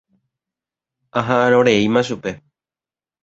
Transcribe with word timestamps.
Aha'ãrõ 1.21 1.61
reíma 1.67 2.03
chupe. 2.09 2.33